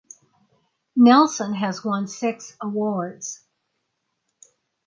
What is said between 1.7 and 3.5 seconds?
won six awards.